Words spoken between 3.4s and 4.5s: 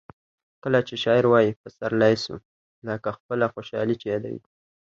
خوشحالي چي یادوي.